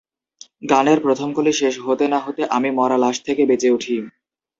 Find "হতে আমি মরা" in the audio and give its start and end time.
2.25-2.97